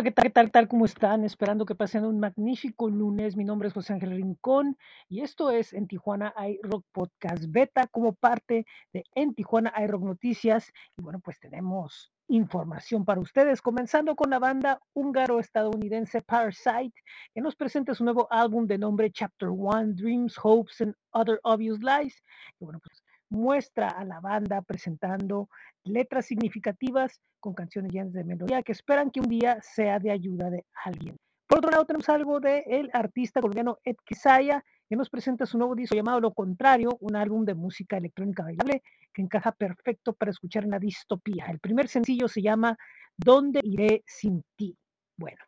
Hola, 0.00 0.08
¿qué 0.08 0.12
tal? 0.12 0.24
¿Qué 0.24 0.30
tal? 0.30 0.50
tal? 0.50 0.68
¿Cómo 0.68 0.86
están? 0.86 1.24
Esperando 1.24 1.66
que 1.66 1.74
pasen 1.74 2.06
un 2.06 2.18
magnífico 2.18 2.88
lunes. 2.88 3.36
Mi 3.36 3.44
nombre 3.44 3.68
es 3.68 3.74
José 3.74 3.92
Ángel 3.92 4.12
Rincón 4.12 4.78
y 5.10 5.20
esto 5.20 5.50
es 5.50 5.74
En 5.74 5.86
Tijuana 5.88 6.32
iRock 6.38 6.86
Podcast 6.90 7.44
Beta 7.48 7.86
como 7.86 8.14
parte 8.14 8.64
de 8.94 9.04
En 9.14 9.34
Tijuana 9.34 9.74
iRock 9.76 10.02
Noticias. 10.02 10.72
Y 10.96 11.02
bueno, 11.02 11.20
pues 11.20 11.38
tenemos 11.38 12.14
información 12.28 13.04
para 13.04 13.20
ustedes, 13.20 13.60
comenzando 13.60 14.16
con 14.16 14.30
la 14.30 14.38
banda 14.38 14.80
húngaro-estadounidense 14.94 16.22
Parasite, 16.22 16.94
que 17.34 17.42
nos 17.42 17.54
presenta 17.54 17.94
su 17.94 18.02
nuevo 18.02 18.26
álbum 18.30 18.66
de 18.66 18.78
nombre 18.78 19.10
Chapter 19.10 19.50
One, 19.50 19.92
Dreams, 19.92 20.34
Hopes 20.42 20.80
and 20.80 20.94
Other 21.10 21.40
Obvious 21.42 21.80
Lies. 21.80 22.22
Y 22.58 22.64
bueno, 22.64 22.80
pues 22.82 23.02
muestra 23.30 23.88
a 23.88 24.04
la 24.04 24.20
banda 24.20 24.60
presentando 24.62 25.48
letras 25.84 26.26
significativas 26.26 27.20
con 27.38 27.54
canciones 27.54 27.92
llenas 27.92 28.12
de 28.12 28.24
melodía 28.24 28.62
que 28.62 28.72
esperan 28.72 29.10
que 29.10 29.20
un 29.20 29.28
día 29.28 29.58
sea 29.62 29.98
de 29.98 30.10
ayuda 30.10 30.50
de 30.50 30.66
alguien. 30.84 31.16
Por 31.48 31.58
otro 31.58 31.70
lado, 31.70 31.84
tenemos 31.84 32.08
algo 32.08 32.38
del 32.38 32.62
el 32.66 32.90
artista 32.92 33.40
colombiano 33.40 33.78
Ed 33.84 33.96
Kisaya, 34.04 34.62
que 34.88 34.96
nos 34.96 35.08
presenta 35.08 35.46
su 35.46 35.58
nuevo 35.58 35.74
disco 35.74 35.96
llamado 35.96 36.20
Lo 36.20 36.32
Contrario, 36.32 36.96
un 37.00 37.16
álbum 37.16 37.44
de 37.44 37.54
música 37.54 37.96
electrónica 37.96 38.42
bailable 38.42 38.82
que 39.12 39.22
encaja 39.22 39.52
perfecto 39.52 40.12
para 40.12 40.30
escuchar 40.30 40.64
en 40.64 40.70
la 40.70 40.78
distopía. 40.78 41.46
El 41.48 41.60
primer 41.60 41.88
sencillo 41.88 42.28
se 42.28 42.42
llama 42.42 42.76
¿Dónde 43.16 43.60
iré 43.64 44.02
sin 44.06 44.44
ti? 44.56 44.76
Bueno, 45.16 45.38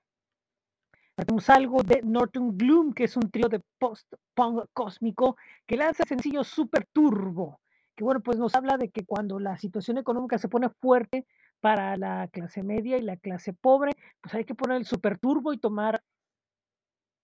tenemos 1.14 1.48
algo 1.50 1.82
de 1.82 2.02
Norton 2.02 2.56
Gloom, 2.56 2.92
que 2.92 3.04
es 3.04 3.16
un 3.16 3.30
trío 3.30 3.48
de 3.48 3.60
post-punk 3.78 4.66
cósmico 4.72 5.36
que 5.66 5.76
lanza 5.76 6.04
sencillo 6.04 6.42
Super 6.42 6.86
Turbo 6.92 7.61
que 7.94 8.04
bueno, 8.04 8.20
pues 8.20 8.38
nos 8.38 8.54
habla 8.54 8.76
de 8.76 8.90
que 8.90 9.04
cuando 9.04 9.38
la 9.38 9.58
situación 9.58 9.98
económica 9.98 10.38
se 10.38 10.48
pone 10.48 10.68
fuerte 10.68 11.26
para 11.60 11.96
la 11.96 12.28
clase 12.28 12.62
media 12.62 12.96
y 12.96 13.02
la 13.02 13.16
clase 13.16 13.52
pobre, 13.52 13.92
pues 14.20 14.34
hay 14.34 14.44
que 14.44 14.54
poner 14.54 14.78
el 14.78 14.86
super 14.86 15.18
turbo 15.18 15.52
y 15.52 15.58
tomar 15.58 16.02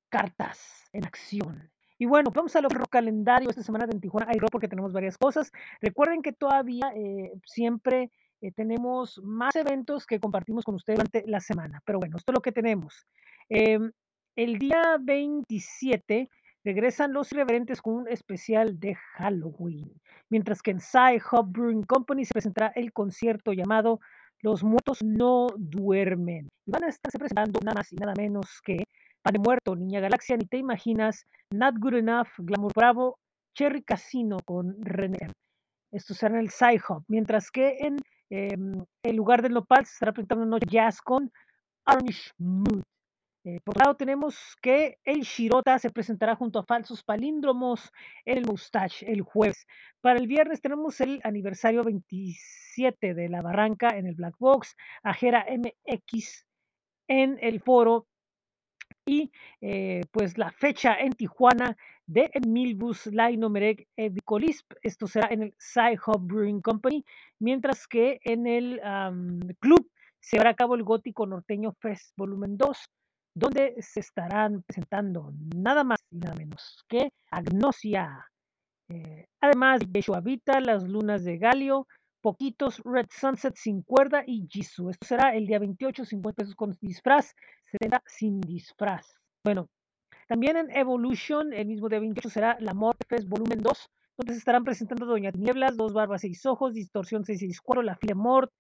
cartas 0.08 0.89
en 0.92 1.05
acción. 1.05 1.70
Y 1.98 2.06
bueno, 2.06 2.30
vamos 2.33 2.55
a 2.55 2.61
lo 2.61 2.69
calendario 2.91 3.50
esta 3.50 3.62
semana 3.62 3.86
de 3.86 3.98
Tijuana 3.98 4.30
Aero 4.30 4.46
porque 4.52 4.69
tenemos 4.69 4.92
varias 4.92 5.19
cosas. 5.19 5.50
Recuerden 5.80 6.22
que 6.22 6.33
todavía 6.33 6.92
eh, 6.94 7.33
siempre 7.44 8.12
eh, 8.41 8.52
tenemos 8.52 9.20
más 9.24 9.56
eventos 9.56 10.06
que 10.06 10.20
compartimos 10.20 10.64
con 10.64 10.77
ustedes 10.77 10.98
durante 10.98 11.24
la 11.27 11.41
semana. 11.41 11.83
Pero 11.84 11.98
bueno, 11.98 12.16
esto 12.16 12.30
es 12.30 12.34
lo 12.36 12.42
que 12.42 12.52
tenemos. 12.52 13.06
Em, 13.48 13.91
el 14.36 14.58
día 14.58 14.96
27 15.00 16.30
regresan 16.69 17.14
los 17.14 17.33
irreverentes 17.33 17.80
con 17.80 17.94
un 17.94 18.08
especial 18.08 18.78
de 18.78 18.94
Halloween, 18.94 19.91
mientras 20.28 20.61
que 20.61 20.70
en 20.70 20.80
Sci 20.80 21.19
Hub 21.33 21.47
Brewing 21.50 21.84
Company 21.84 22.27
se 22.27 22.34
presentará 22.34 22.72
el 22.74 22.92
concierto 22.92 23.55
llamado 23.55 24.00
Los 24.42 24.62
muertos 24.62 25.02
no 25.02 25.46
duermen. 25.56 26.50
Y 26.66 26.70
van 26.70 26.84
a 26.84 26.89
estarse 26.89 27.19
presentando 27.19 27.58
nada 27.64 27.77
más 27.77 27.91
y 27.91 27.96
nada 27.96 28.12
menos 28.19 28.61
que 28.62 28.84
Pan 29.22 29.33
de 29.33 29.39
Muerto, 29.39 29.74
Niña 29.77 30.00
Galaxia, 30.00 30.36
ni 30.36 30.44
te 30.44 30.58
imaginas, 30.58 31.24
Not 31.50 31.77
Good 31.78 31.94
Enough, 31.94 32.28
Glamour 32.36 32.72
Bravo, 32.77 33.19
Cherry 33.55 33.83
Casino 33.83 34.36
con 34.44 34.77
René. 34.83 35.30
Esto 35.91 36.12
será 36.12 36.34
en 36.34 36.41
el 36.41 36.50
Sci 36.50 36.78
Hub, 36.86 37.02
mientras 37.08 37.50
que 37.50 37.78
en 37.78 37.96
em, 38.28 38.84
el 39.02 39.16
lugar 39.16 39.41
del 39.41 39.55
Nopal 39.55 39.86
se 39.86 39.94
estará 39.94 40.12
presentando 40.12 40.44
una 40.44 40.58
jazz 40.58 41.00
con 41.00 41.33
Orange 41.86 42.30
Mood. 42.36 42.83
Eh, 43.48 43.60
por 43.64 43.72
otro 43.72 43.84
lado, 43.84 43.96
tenemos 43.96 44.36
que 44.60 44.98
el 45.04 45.22
Shirota 45.22 45.78
se 45.78 45.88
presentará 45.88 46.36
junto 46.36 46.58
a 46.58 46.66
Falsos 46.66 47.02
Palíndromos 47.02 47.90
en 48.27 48.36
el 48.36 48.44
Mustache 48.44 49.10
el 49.10 49.22
jueves. 49.22 49.66
Para 50.02 50.18
el 50.18 50.27
viernes 50.27 50.60
tenemos 50.60 51.00
el 51.00 51.18
aniversario 51.24 51.82
27 51.82 53.14
de 53.14 53.28
La 53.30 53.40
Barranca 53.40 53.96
en 53.96 54.06
el 54.06 54.16
Black 54.16 54.34
Box, 54.38 54.77
Ajera 55.02 55.46
MX 55.48 56.44
en 57.08 57.38
el 57.40 57.60
foro 57.60 58.06
y 59.06 59.32
eh, 59.62 60.02
pues 60.12 60.36
la 60.36 60.50
fecha 60.50 60.94
en 61.00 61.12
Tijuana 61.12 61.74
de 62.06 62.30
Milbus 62.46 63.06
Laino 63.06 63.48
Merec 63.48 63.88
Evicolisp. 63.96 64.74
Esto 64.83 65.06
será 65.06 65.28
en 65.33 65.44
el 65.44 65.55
Sci 65.58 65.96
Hub 66.06 66.20
Brewing 66.20 66.61
Company, 66.61 67.02
mientras 67.39 67.86
que 67.86 68.20
en 68.24 68.46
el 68.46 68.78
club 69.58 69.90
se 70.20 70.36
llevará 70.36 70.50
a 70.50 70.55
cabo 70.55 70.74
el 70.74 70.83
Gótico 70.83 71.24
Norteño 71.24 71.73
Fest 71.80 72.12
Volumen 72.14 72.58
2 72.58 72.78
donde 73.38 73.74
se 73.80 74.00
estarán 74.00 74.62
presentando 74.62 75.32
nada 75.54 75.84
más 75.84 76.00
y 76.10 76.18
nada 76.18 76.34
menos 76.34 76.84
que 76.88 77.12
Agnosia. 77.30 78.26
Eh, 78.88 79.26
además 79.40 79.80
de 79.86 80.04
Habita, 80.14 80.60
Las 80.60 80.82
Lunas 80.82 81.24
de 81.24 81.38
Galio, 81.38 81.86
Poquitos, 82.20 82.82
Red 82.84 83.06
Sunset 83.10 83.54
sin 83.56 83.82
cuerda 83.82 84.24
y 84.26 84.48
Jisoo. 84.50 84.90
Esto 84.90 85.06
será 85.06 85.36
el 85.36 85.46
día 85.46 85.58
28, 85.58 86.04
50 86.04 86.36
pesos 86.36 86.54
con 86.56 86.76
disfraz, 86.80 87.34
70 87.70 88.02
sin 88.06 88.40
disfraz. 88.40 89.06
Bueno, 89.44 89.68
también 90.26 90.56
en 90.56 90.70
Evolution, 90.76 91.52
el 91.52 91.66
mismo 91.66 91.88
día 91.88 92.00
28 92.00 92.30
será 92.30 92.56
La 92.60 92.74
Morte 92.74 93.16
Volumen 93.26 93.62
2, 93.62 93.90
donde 94.16 94.32
se 94.32 94.38
estarán 94.38 94.64
presentando 94.64 95.06
Doña 95.06 95.30
Nieblas, 95.30 95.76
Dos 95.76 95.92
Barbas, 95.92 96.22
Seis 96.22 96.44
Ojos, 96.44 96.74
Distorsión 96.74 97.24
664, 97.24 97.82
La 97.82 97.96
File 97.96 98.14
Mort, 98.16 98.52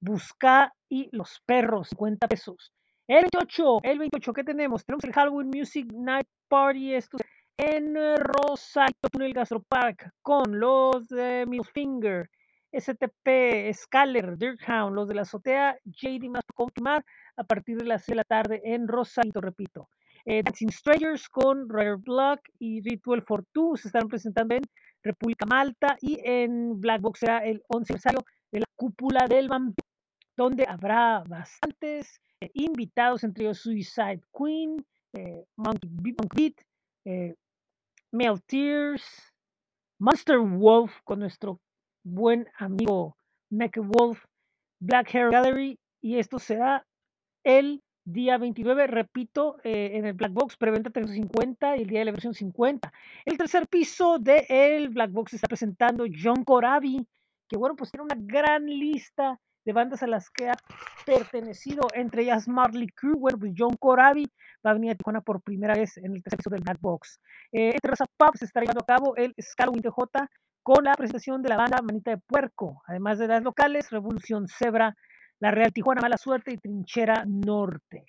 Busca 0.00 0.72
y 0.88 1.08
Los 1.12 1.42
Perros, 1.44 1.88
50 1.90 2.28
pesos. 2.28 2.72
El 3.12 3.24
28, 3.30 3.80
el 3.82 3.98
28, 3.98 4.32
¿qué 4.32 4.42
tenemos? 4.42 4.86
Tenemos 4.86 5.04
el 5.04 5.12
Halloween 5.12 5.50
Music 5.50 5.86
Night 5.92 6.26
Party, 6.48 6.94
esto 6.94 7.18
en 7.58 7.94
Rosarito 8.16 9.10
Túnel 9.10 9.34
Gastropark, 9.34 10.14
con 10.22 10.58
los 10.58 11.08
de 11.08 11.46
Finger, 11.74 12.30
STP, 12.72 13.70
Scaler, 13.74 14.38
Dirkhound, 14.38 14.94
los 14.94 15.08
de 15.08 15.14
la 15.14 15.22
azotea, 15.22 15.76
JD 15.84 16.30
más 16.30 16.42
confirmar 16.54 17.04
a 17.36 17.44
partir 17.44 17.76
de 17.76 17.84
las 17.84 18.02
6 18.04 18.12
de 18.12 18.16
la 18.16 18.24
tarde 18.24 18.62
en 18.64 18.88
Rosarito, 18.88 19.42
repito. 19.42 19.90
Eh, 20.24 20.42
Dancing 20.42 20.70
Strangers 20.70 21.28
con 21.28 21.68
Rare 21.68 21.96
Block 21.96 22.40
y 22.58 22.80
Ritual 22.80 23.20
for 23.20 23.44
Two 23.52 23.76
se 23.76 23.88
están 23.88 24.08
presentando 24.08 24.54
en 24.54 24.62
República 25.02 25.44
Malta 25.44 25.98
y 26.00 26.18
en 26.24 26.80
Black 26.80 27.02
Box 27.02 27.18
será 27.18 27.44
el 27.44 27.62
11 27.68 27.92
aniversario 27.92 28.24
de 28.50 28.60
la 28.60 28.66
cúpula 28.74 29.26
del 29.28 29.48
vampiro, 29.48 29.86
donde 30.34 30.64
habrá 30.66 31.22
bastantes 31.28 32.18
eh, 32.42 32.50
invitados, 32.54 33.22
entre 33.22 33.44
ellos 33.44 33.60
Suicide 33.60 34.20
Queen, 34.36 34.84
eh, 35.12 35.44
Monkey, 35.56 35.88
Beat, 36.34 36.54
eh, 37.04 37.36
Mel 38.10 38.42
Tears, 38.42 39.32
Monster 40.00 40.38
Wolf 40.38 40.92
con 41.04 41.20
nuestro 41.20 41.60
buen 42.02 42.48
amigo 42.58 43.16
Mac 43.48 43.76
Wolf, 43.76 44.24
Black 44.80 45.14
Hair 45.14 45.30
Gallery, 45.30 45.78
y 46.00 46.18
esto 46.18 46.40
será 46.40 46.84
el 47.44 47.80
día 48.04 48.38
29, 48.38 48.88
repito, 48.88 49.58
en 49.62 50.04
el 50.04 50.14
Black 50.14 50.32
Box, 50.32 50.56
preventa 50.56 50.90
350 50.90 51.76
y 51.76 51.82
el 51.82 51.86
día 51.86 52.00
de 52.00 52.06
la 52.06 52.10
versión 52.10 52.34
50. 52.34 52.92
El 53.24 53.38
tercer 53.38 53.68
piso 53.68 54.18
de 54.18 54.46
el 54.48 54.88
Black 54.88 55.12
Box 55.12 55.34
está 55.34 55.46
presentando 55.46 56.04
John 56.20 56.42
Corabi, 56.42 57.06
que 57.48 57.56
bueno, 57.56 57.76
pues 57.76 57.92
tiene 57.92 58.02
una 58.02 58.16
gran 58.18 58.66
lista 58.66 59.38
de 59.64 59.72
bandas 59.72 60.02
a 60.02 60.06
las 60.06 60.30
que 60.30 60.48
ha 60.48 60.54
pertenecido, 61.04 61.86
entre 61.94 62.22
ellas 62.22 62.48
Marley 62.48 62.88
Crew, 62.88 63.18
bueno, 63.18 63.38
pues 63.38 63.52
John 63.56 63.76
Corabi 63.78 64.26
va 64.64 64.70
a 64.70 64.74
venir 64.74 64.92
a 64.92 64.94
Tijuana 64.94 65.20
por 65.20 65.42
primera 65.42 65.74
vez 65.74 65.96
en 65.98 66.14
el 66.14 66.22
tercer 66.22 66.52
del 66.52 66.62
Black 66.62 66.78
Box. 66.80 67.20
Eh, 67.52 67.70
entre 67.74 67.90
los 67.90 67.98
Pub 68.16 68.36
se 68.36 68.44
está 68.44 68.60
llevando 68.60 68.82
a 68.82 68.86
cabo 68.86 69.16
el 69.16 69.34
Scalawin 69.40 69.82
TJ 69.82 70.28
con 70.62 70.84
la 70.84 70.94
presentación 70.94 71.42
de 71.42 71.48
la 71.48 71.56
banda 71.56 71.82
Manita 71.82 72.12
de 72.12 72.18
Puerco, 72.18 72.82
además 72.86 73.18
de 73.18 73.28
las 73.28 73.42
locales, 73.42 73.90
Revolución 73.90 74.46
Zebra, 74.48 74.94
La 75.40 75.50
Real 75.50 75.72
Tijuana, 75.72 76.00
Mala 76.00 76.16
Suerte 76.16 76.52
y 76.52 76.56
Trinchera 76.56 77.24
Norte. 77.26 78.04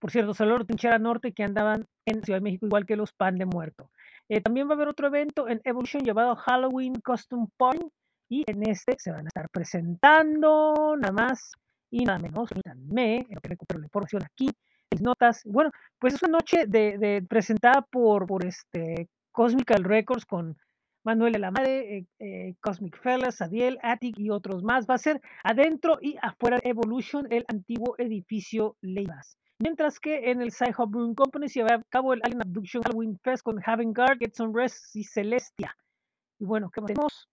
Por 0.00 0.10
cierto, 0.10 0.34
saludos 0.34 0.66
Trinchera 0.66 0.98
Norte 0.98 1.32
que 1.32 1.44
andaban 1.44 1.86
en 2.04 2.22
Ciudad 2.22 2.38
de 2.38 2.44
México 2.44 2.66
igual 2.66 2.84
que 2.84 2.96
los 2.96 3.12
Pan 3.12 3.36
de 3.36 3.46
Muerto. 3.46 3.90
Eh, 4.28 4.40
también 4.40 4.68
va 4.68 4.72
a 4.72 4.74
haber 4.74 4.88
otro 4.88 5.06
evento 5.06 5.48
en 5.48 5.60
Evolution 5.64 6.04
llamado 6.04 6.36
Halloween 6.36 6.94
Custom 7.00 7.48
Point, 7.56 7.92
y 8.34 8.42
en 8.48 8.68
este 8.68 8.96
se 8.98 9.12
van 9.12 9.26
a 9.26 9.28
estar 9.28 9.48
presentando 9.48 10.96
nada 10.98 11.12
más 11.12 11.52
y 11.88 12.04
nada 12.04 12.18
menos, 12.18 12.50
me, 12.88 13.18
en 13.18 13.26
lo 13.30 13.40
que 13.40 13.50
recupero 13.50 13.78
la 13.78 13.86
información 13.86 14.24
aquí, 14.24 14.50
mis 14.90 15.00
notas. 15.00 15.42
Bueno, 15.44 15.70
pues 16.00 16.14
es 16.14 16.22
una 16.24 16.38
noche 16.38 16.66
de, 16.66 17.24
presentada 17.28 17.82
por, 17.82 18.26
por 18.26 18.44
este 18.44 19.08
Cosmical 19.30 19.84
Records 19.84 20.26
con 20.26 20.56
Manuel 21.04 21.34
de 21.34 21.38
la 21.38 21.52
eh, 21.64 22.06
eh, 22.18 22.54
Cosmic 22.60 23.00
Fellas, 23.00 23.40
Adiel, 23.40 23.78
Attic 23.82 24.18
y 24.18 24.30
otros 24.30 24.64
más. 24.64 24.86
Va 24.90 24.94
a 24.94 24.98
ser 24.98 25.20
adentro 25.44 25.98
y 26.00 26.16
afuera 26.20 26.58
de 26.58 26.70
Evolution, 26.70 27.28
el 27.30 27.44
antiguo 27.46 27.94
edificio 27.98 28.76
Leivas. 28.80 29.38
Mientras 29.60 30.00
que 30.00 30.32
en 30.32 30.42
el 30.42 30.50
Sci 30.50 30.72
Hub 30.76 30.90
Brewing 30.90 31.14
Company 31.14 31.48
se 31.48 31.62
va 31.62 31.76
a 31.76 31.82
cabo 31.88 32.14
el 32.14 32.20
Alien 32.24 32.42
Abduction 32.42 32.82
Halloween 32.82 33.16
Fest 33.22 33.44
con 33.44 33.60
Haven 33.64 33.92
Guard, 33.92 34.18
Get 34.18 34.34
Some 34.34 34.52
Rest 34.52 34.96
y 34.96 35.04
Celestia. 35.04 35.76
Y 36.40 36.44
bueno, 36.44 36.70
¿qué 36.72 36.80
más 36.80 36.88
tenemos? 36.88 37.28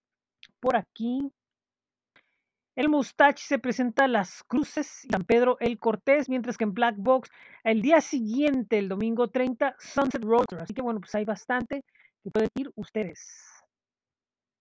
Por 0.62 0.78
aquí. 0.78 1.20
El 2.76 2.88
Mustache 2.88 3.44
se 3.46 3.60
presenta 3.60 4.06
a 4.06 4.08
Las 4.08 4.44
Cruces 4.44 5.04
y 5.04 5.10
San 5.10 5.24
Pedro 5.24 5.58
el 5.60 5.78
Cortés, 5.78 6.30
mientras 6.30 6.58
que 6.58 6.64
en 6.64 6.74
Black 6.74 6.96
Box 6.98 7.30
el 7.66 7.82
día 7.82 8.00
siguiente, 8.00 8.78
el 8.78 8.88
domingo 8.88 9.30
30, 9.30 9.76
Sunset 9.78 10.24
Road. 10.24 10.46
Así 10.62 10.74
que 10.74 10.82
bueno, 10.82 11.02
pues 11.02 11.14
hay 11.16 11.26
bastante 11.26 11.84
que 12.24 12.32
pueden 12.32 12.50
ir 12.56 12.72
ustedes 12.76 13.52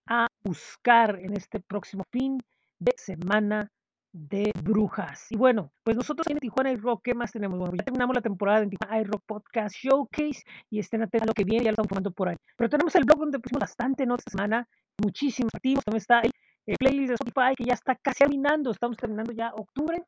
a 0.08 0.26
buscar 0.42 1.20
en 1.20 1.36
este 1.36 1.60
próximo 1.60 2.02
fin 2.10 2.38
de 2.80 2.92
semana 2.96 3.70
de 4.12 4.50
brujas. 4.64 5.30
Y 5.30 5.36
bueno, 5.36 5.72
pues 5.84 5.96
nosotros 5.96 6.26
en 6.28 6.38
Tijuana 6.38 6.74
Rock, 6.76 7.02
¿qué 7.04 7.14
más 7.14 7.30
tenemos? 7.30 7.58
Bueno, 7.58 7.74
ya 7.76 7.84
terminamos 7.84 8.16
la 8.16 8.22
temporada 8.22 8.62
en 8.62 8.70
Tijuana 8.70 9.04
Rock 9.04 9.22
Podcast 9.24 9.76
Showcase 9.76 10.42
y 10.68 10.80
estén 10.80 11.02
atentos 11.02 11.26
a 11.26 11.30
lo 11.30 11.34
que 11.34 11.44
viene, 11.44 11.64
ya 11.64 11.70
lo 11.70 11.74
estamos 11.74 11.88
formando 11.88 12.10
por 12.10 12.28
ahí. 12.28 12.36
Pero 12.56 12.68
tenemos 12.68 12.94
el 12.96 13.04
blog 13.04 13.20
donde 13.20 13.38
pusimos 13.38 13.60
bastante 13.60 14.06
notas 14.06 14.24
esta 14.26 14.38
semana, 14.38 14.68
muchísimos 15.02 15.54
activos. 15.54 15.84
También 15.84 16.00
está 16.00 16.20
el, 16.20 16.32
el 16.66 16.76
playlist 16.76 17.08
de 17.08 17.14
Spotify 17.14 17.54
que 17.56 17.64
ya 17.64 17.74
está 17.74 17.94
casi 17.96 18.18
terminando, 18.20 18.70
estamos 18.70 18.96
terminando 18.96 19.32
ya 19.32 19.52
octubre. 19.54 20.02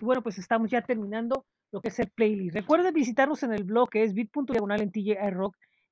Y 0.00 0.04
bueno, 0.04 0.22
pues 0.22 0.38
estamos 0.38 0.70
ya 0.70 0.82
terminando 0.82 1.44
lo 1.72 1.80
que 1.80 1.88
es 1.88 1.98
el 1.98 2.10
playlist. 2.10 2.54
Recuerden 2.54 2.92
visitarnos 2.94 3.42
en 3.42 3.52
el 3.52 3.64
blog 3.64 3.90
que 3.90 4.02
es 4.02 4.14
bit.diagonal 4.14 4.82
en 4.82 4.90
TJ 4.90 5.16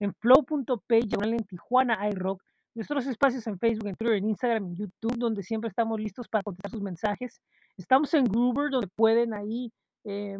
en 0.01 0.15
flow.page 0.15 1.09
en 1.23 1.45
Tijuana 1.45 2.09
iRock, 2.11 2.43
nuestros 2.75 3.07
espacios 3.07 3.47
en 3.47 3.59
Facebook, 3.59 3.89
en 3.89 3.95
Twitter, 3.95 4.17
en 4.17 4.29
Instagram, 4.29 4.67
en 4.67 4.77
YouTube, 4.77 5.17
donde 5.17 5.43
siempre 5.43 5.69
estamos 5.69 6.01
listos 6.01 6.29
para 6.29 6.43
contestar 6.43 6.73
sus 6.73 6.83
mensajes. 6.83 7.41
Estamos 7.77 8.13
en 8.15 8.25
Groover, 8.25 8.71
donde 8.71 8.89
pueden 8.97 9.33
ahí 9.33 9.73
eh, 10.05 10.37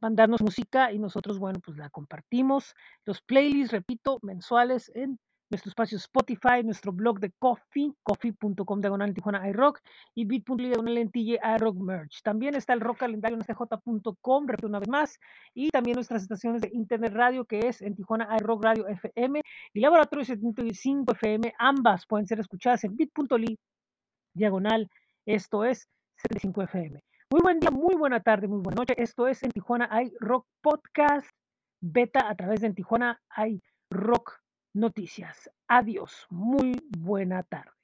mandarnos 0.00 0.40
música 0.40 0.92
y 0.92 0.98
nosotros, 0.98 1.38
bueno, 1.38 1.60
pues 1.64 1.76
la 1.76 1.90
compartimos. 1.90 2.74
Los 3.04 3.20
playlists, 3.20 3.72
repito, 3.72 4.18
mensuales 4.22 4.90
en 4.94 5.18
nuestro 5.50 5.70
espacio 5.70 5.96
Spotify, 5.96 6.62
nuestro 6.64 6.92
blog 6.92 7.20
de 7.20 7.32
Coffee, 7.38 7.92
coffee.com 8.02 8.80
diagonal 8.80 9.14
Tijuana 9.14 9.48
iRock 9.48 9.80
y 10.14 10.24
bit.ly 10.24 10.68
diagonal 10.68 10.98
en 10.98 11.10
TJ 11.10 11.38
iRock 11.56 11.76
Merch. 11.76 12.22
También 12.22 12.54
está 12.54 12.74
el 12.74 12.80
rock 12.80 12.98
calendario 12.98 13.36
en 13.36 13.42
stj.com, 13.42 14.46
repito 14.46 14.66
una 14.66 14.80
vez 14.80 14.88
más, 14.88 15.18
y 15.54 15.70
también 15.70 15.94
nuestras 15.94 16.22
estaciones 16.22 16.60
de 16.60 16.70
internet 16.72 17.12
radio 17.14 17.44
que 17.44 17.60
es 17.60 17.80
en 17.80 17.94
Tijuana 17.94 18.28
iRock 18.40 18.62
Radio 18.62 18.86
FM 18.88 19.40
y 19.72 19.80
Laboratorio 19.80 20.24
75 20.24 21.12
FM, 21.12 21.54
ambas 21.58 22.06
pueden 22.06 22.26
ser 22.26 22.40
escuchadas 22.40 22.84
en 22.84 22.96
bit.ly 22.96 23.58
diagonal, 24.34 24.88
esto 25.26 25.64
es 25.64 25.88
75 26.16 26.62
FM. 26.62 27.02
Muy 27.30 27.40
buen 27.42 27.60
día, 27.60 27.70
muy 27.70 27.94
buena 27.94 28.20
tarde, 28.20 28.48
muy 28.48 28.60
buena 28.60 28.80
noche. 28.80 28.94
Esto 28.96 29.28
es 29.28 29.42
en 29.42 29.50
Tijuana 29.50 29.88
hay 29.90 30.12
Rock 30.18 30.46
Podcast 30.62 31.28
Beta 31.80 32.28
a 32.28 32.34
través 32.34 32.60
de 32.60 32.68
en 32.68 32.74
Tijuana 32.74 33.20
hay 33.28 33.62
Rock 33.90 34.40
Noticias. 34.78 35.50
Adiós, 35.66 36.26
muy 36.30 36.72
buena 36.96 37.42
tarde. 37.42 37.77